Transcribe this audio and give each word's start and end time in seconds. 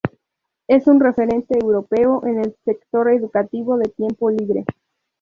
Es 0.67 0.87
un 0.87 0.99
referente 0.99 1.59
europeo 1.61 2.25
en 2.25 2.39
el 2.39 2.57
sector 2.65 3.11
educativo 3.13 3.77
de 3.77 3.85
Tiempo 3.89 4.31
Libre. 4.31 4.65